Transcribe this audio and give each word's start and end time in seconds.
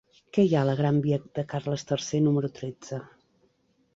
Què 0.35 0.43
hi 0.45 0.53
ha 0.53 0.61
a 0.63 0.67
la 0.69 0.73
gran 0.79 0.97
via 1.07 1.19
de 1.39 1.43
Carles 1.51 1.85
III 1.91 2.21
número 2.29 2.51
tretze? 2.61 3.01